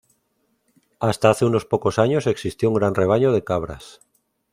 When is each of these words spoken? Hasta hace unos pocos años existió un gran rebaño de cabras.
Hasta 0.99 1.29
hace 1.29 1.45
unos 1.45 1.65
pocos 1.65 1.99
años 1.99 2.25
existió 2.25 2.69
un 2.69 2.73
gran 2.75 2.95
rebaño 2.95 3.31
de 3.33 3.43
cabras. 3.43 3.99